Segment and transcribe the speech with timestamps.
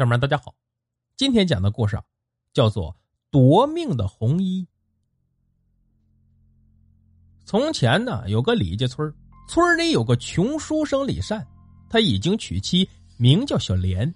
[0.00, 0.54] 小们大家好，
[1.18, 2.02] 今天讲的故事啊，
[2.54, 2.90] 叫做
[3.30, 4.62] 《夺命的红衣》。
[7.44, 9.14] 从前呢，有个李家村，
[9.46, 11.46] 村里有个穷书生李善，
[11.90, 14.10] 他已经娶妻，名叫小莲。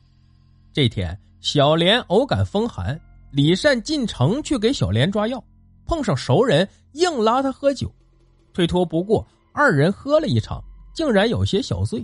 [0.72, 2.98] 这天，小莲偶感风寒，
[3.30, 5.44] 李善进城去给小莲抓药，
[5.84, 7.94] 碰上熟人，硬拉他喝酒，
[8.54, 10.64] 推脱不过，二人喝了一场，
[10.94, 12.02] 竟然有些小醉。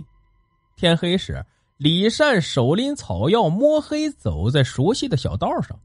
[0.75, 1.43] 天黑时。
[1.81, 5.79] 李善手拎草药，摸黑走在熟悉的小道上。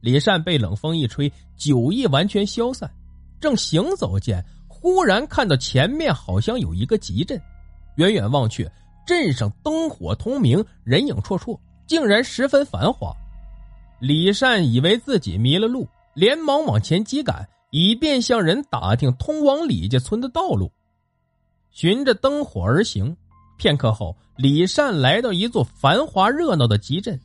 [0.00, 2.88] 李善被冷风一吹，酒意完全消散，
[3.40, 7.42] 正行走间，忽然看到前面好像有一个集镇，
[7.96, 8.70] 远远望去，
[9.04, 11.58] 镇上灯火通明，人影绰绰，
[11.88, 13.12] 竟然十分繁华。
[13.98, 20.70] 李善以为自己迷了路，连忙往前急赶，以便向人打听通往李家村的道路。
[21.72, 23.16] 循着灯火而行。
[23.56, 27.18] 片刻后，李善来到一座繁华热闹的集镇，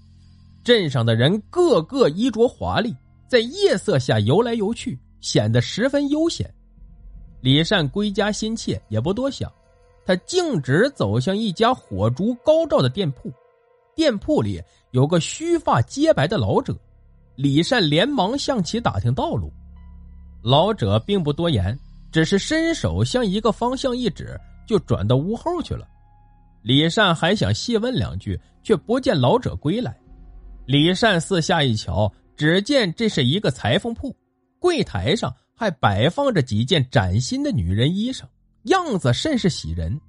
[0.63, 2.95] 镇上的人个个衣着华丽，
[3.27, 6.51] 在夜色下游来游去，显得十分悠闲。
[7.41, 9.51] 李善归家心切，也不多想，
[10.05, 13.31] 他径直走向一家火烛高照的店铺。
[13.93, 14.61] 店铺里
[14.91, 16.73] 有个须发皆白的老者，
[17.35, 19.51] 李善连忙向其打听道路。
[20.41, 21.77] 老者并不多言，
[22.11, 25.87] 只是伸手向一个方向一指，就转到屋后去了。
[26.61, 29.97] 李善还想细问两句，却不见老者归来。
[30.65, 34.15] 李善四下一瞧，只见这是一个裁缝铺，
[34.59, 38.23] 柜台上还摆放着几件崭新的女人衣裳，
[38.63, 39.99] 样子甚是喜人。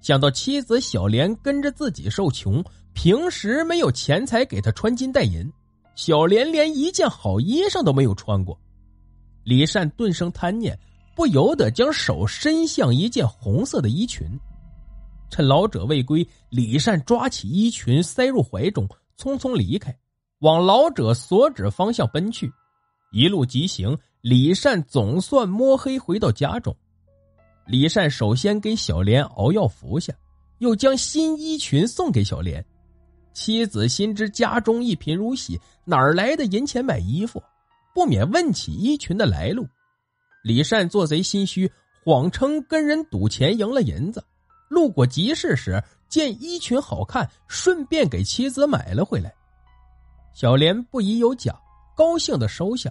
[0.00, 5.52] 想到妻子小莲跟着自己受穷，平时没有钱财给她穿金戴银，
[5.96, 8.58] 小莲连一件好衣裳都没有穿过。
[9.42, 10.78] 李善顿生贪念，
[11.16, 14.26] 不由得将手伸向一件红色的衣裙。
[15.30, 18.86] 趁老者未归，李善抓起衣裙塞入怀中，
[19.16, 19.96] 匆匆离开，
[20.40, 22.52] 往老者所指方向奔去。
[23.12, 26.76] 一路疾行，李善总算摸黑回到家中。
[27.66, 30.12] 李善首先给小莲熬药服下，
[30.58, 32.64] 又将新衣裙送给小莲。
[33.32, 37.40] 妻子心知家中一贫如洗，哪儿来的银钱买衣服，
[37.94, 39.66] 不免问起衣裙的来路。
[40.42, 41.70] 李善做贼心虚，
[42.04, 44.24] 谎称跟人赌钱赢了银子。
[44.70, 49.34] 路过集市时，见衣裙好看，顺便给妻子买了回来。
[50.32, 51.60] 小莲不疑有假，
[51.96, 52.88] 高兴的收下。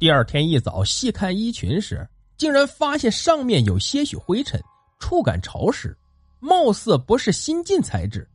[0.00, 4.60] 第二天一早细看衣裙时，竟然发现上面有些许灰尘，
[4.98, 5.96] 触感潮湿，
[6.40, 8.28] 貌似不是新进材质。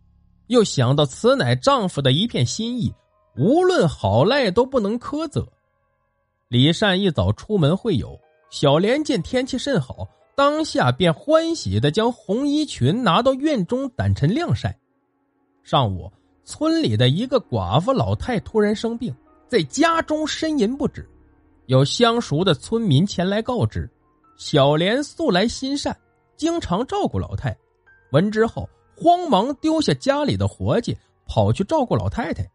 [0.47, 2.91] 又想到此乃丈夫的一片心意，
[3.35, 5.45] 无论好赖都不能苛责。
[6.47, 8.17] 李善一早出门会友，
[8.49, 10.07] 小莲见天气甚好。
[10.39, 14.73] 当下便欢喜的将红衣裙拿到院中掸尘晾晒。
[15.63, 16.09] 上午，
[16.45, 19.13] 村里的一个寡妇老太突然生病，
[19.49, 21.05] 在家中呻吟不止。
[21.65, 23.91] 有相熟的村民前来告知，
[24.37, 25.93] 小莲素来心善，
[26.37, 27.53] 经常照顾老太。
[28.13, 32.49] 闻之后，慌忙丢下家里的活计，跑去照顾老太太。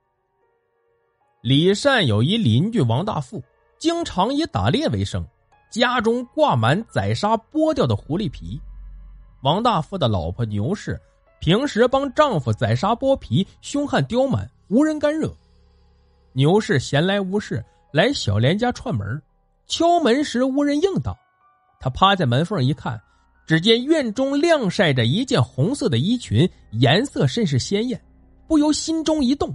[1.43, 3.43] 李善有一邻居王大富，
[3.77, 5.23] 经常以打猎为生。
[5.81, 8.61] 家中挂满宰杀剥掉的狐狸皮，
[9.43, 11.01] 王大富的老婆牛氏
[11.41, 15.35] 平时帮丈夫宰杀剥皮，凶悍刁蛮，无人干惹。
[16.33, 19.21] 牛氏闲来无事来小莲家串门，
[19.67, 21.13] 敲门时无人应答，
[21.81, 23.01] 他趴在门缝一看，
[23.45, 28.01] 只见院中晾晒着一件红色的衣裙，颜色甚是鲜艳，
[28.47, 29.53] 不由心中一动，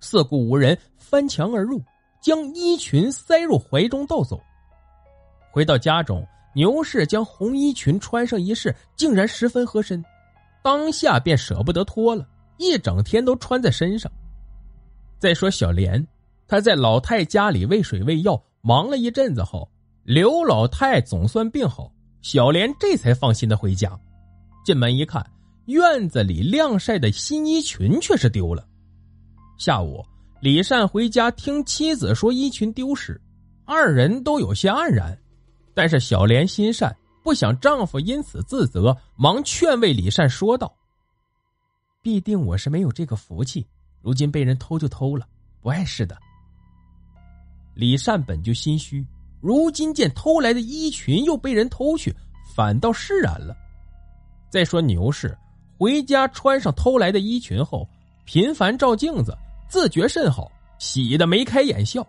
[0.00, 1.82] 四顾无人，翻墙而入，
[2.22, 4.40] 将衣裙塞入怀中盗走。
[5.50, 10.04] 回到家中，牛氏将红衣裙穿上一试，竟然十分合身，
[10.62, 12.26] 当下便舍不得脱了，
[12.58, 14.10] 一整天都穿在身上。
[15.18, 16.06] 再说小莲，
[16.46, 19.70] 她在老太家里喂水喂药，忙了一阵子后，
[20.04, 23.98] 刘老太总算病好，小莲这才放心的回家。
[24.64, 25.24] 进门一看，
[25.66, 28.66] 院子里晾晒的新衣裙却是丢了。
[29.58, 30.04] 下午，
[30.40, 33.20] 李善回家听妻子说衣裙丢失，
[33.64, 35.16] 二人都有些黯然。
[35.74, 40.74] 但是小莲心善，不想丈夫因此自责，忙劝慰李善说道
[42.02, 43.66] ：“必定我是没有这个福气，
[44.02, 45.26] 如今被人偷就偷了，
[45.60, 46.16] 不碍事的。”
[47.74, 49.06] 李善本就心虚，
[49.40, 52.14] 如今见偷来的衣裙又被人偷去，
[52.54, 53.56] 反倒释然了。
[54.50, 55.36] 再说牛氏
[55.78, 57.88] 回家穿上偷来的衣裙后，
[58.24, 59.36] 频繁照镜子，
[59.68, 62.06] 自觉甚好，喜得眉开眼笑。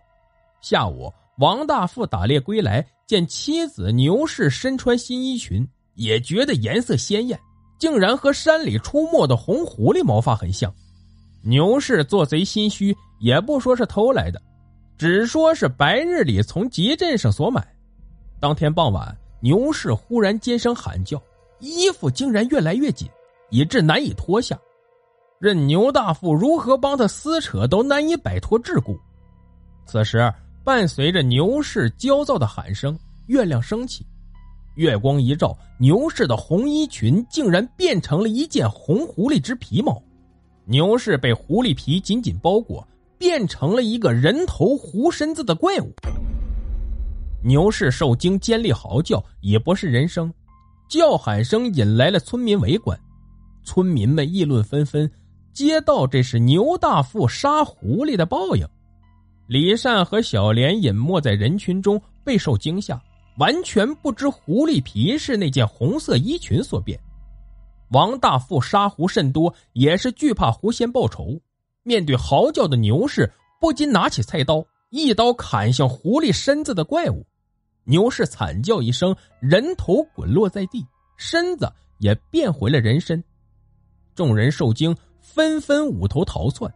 [0.61, 1.13] 下午。
[1.41, 7.39] 王大富打猎归来，见妻子牛氏身穿新衣裙，也觉得颜色鲜艳，
[7.79, 10.71] 竟然和山里出没的红狐狸毛发很像。
[11.41, 14.39] 牛氏做贼心虚，也不说是偷来的，
[14.99, 17.67] 只说是白日里从集镇上所买。
[18.39, 21.19] 当天傍晚，牛氏忽然尖声喊叫，
[21.57, 23.09] 衣服竟然越来越紧，
[23.49, 24.55] 以致难以脱下。
[25.39, 28.95] 任牛大富如何帮他撕扯，都难以摆脱桎梏。
[29.87, 30.31] 此时，
[30.63, 34.05] 伴随着牛氏焦躁的喊声，月亮升起，
[34.75, 40.01] 月光一照，牛氏的红衣裙竟然变成了一件红狐狸之皮毛，
[40.65, 42.87] 牛氏被狐狸皮紧紧包裹，
[43.17, 45.91] 变成了一个人头狐身子的怪物。
[47.43, 50.31] 牛氏受惊，尖利嚎叫，也不是人声，
[50.87, 52.99] 叫喊声引来了村民围观。
[53.63, 55.09] 村民们议论纷纷，
[55.53, 58.63] 皆道这是牛大富杀狐狸的报应。
[59.51, 62.97] 李善和小莲隐没在人群中，备受惊吓，
[63.35, 66.97] 完全不知狐狸皮是那件红色衣裙所变。
[67.89, 71.37] 王大富杀狐甚多，也是惧怕狐仙报仇。
[71.83, 77.27] 面对嚎叫的牛氏，不禁拿起菜刀，一刀砍向狐狸身子的怪物。
[77.83, 80.87] 牛氏惨叫一声，人头滚落在地，
[81.17, 83.21] 身子也变回了人身。
[84.15, 86.73] 众人受惊，纷纷捂头逃窜。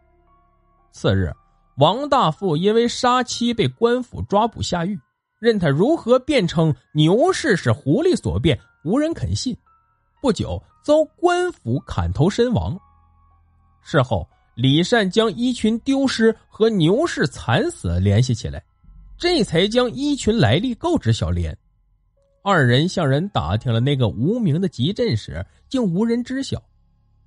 [0.92, 1.32] 次日，
[1.78, 4.98] 王大富因为杀妻被官府抓捕下狱，
[5.40, 9.56] 任他如何辩称牛氏是狐狸所变，无人肯信。
[10.22, 12.80] 不久，遭官府砍头身亡。
[13.82, 18.64] 事后，李善将衣裙丢失和牛氏惨死联系起来。
[19.18, 21.58] 这才将衣裙来历告知小莲，
[22.42, 26.62] 二人向人打听了那个无名的集镇时，竟无人知晓。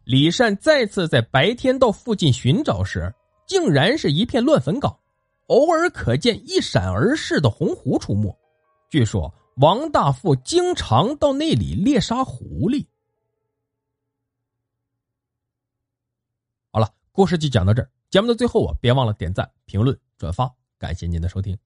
[0.04, 3.12] 李善再次在白天到附近寻找时，
[3.48, 4.96] 竟然是一片乱坟岗，
[5.46, 8.32] 偶尔可见一闪而逝的红狐出没。
[8.88, 12.86] 据说王大富经常到那里猎杀狐狸。
[16.70, 17.90] 好了，故事就讲到这儿。
[18.10, 21.58] 节目的最后啊，别忘了点赞、评论、转发，感谢您的收听。